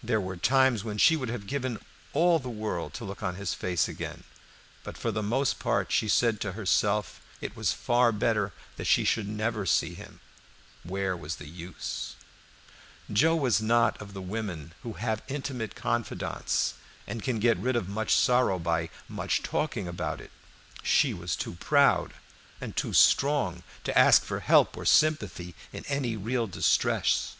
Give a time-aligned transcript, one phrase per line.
[0.00, 1.80] There were times when she would have given
[2.12, 4.22] all the world to look on his face again,
[4.84, 9.02] but for the most part she said to herself it was far better that she
[9.02, 10.20] should never see him.
[10.84, 12.14] Where was the use?
[13.12, 16.74] Joe was not of the women who have intimate confidants
[17.04, 20.30] and can get rid of much sorrow by much talking about it.
[20.84, 22.12] She was too proud
[22.60, 27.34] and too strong to ask for help or sympathy in any real distress.